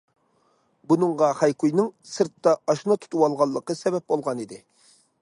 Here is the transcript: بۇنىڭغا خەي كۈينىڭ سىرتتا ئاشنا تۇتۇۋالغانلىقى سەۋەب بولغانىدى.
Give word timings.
بۇنىڭغا 0.93 1.29
خەي 1.41 1.53
كۈينىڭ 1.65 1.91
سىرتتا 2.13 2.57
ئاشنا 2.73 3.01
تۇتۇۋالغانلىقى 3.05 3.81
سەۋەب 3.85 4.11
بولغانىدى. 4.15 4.65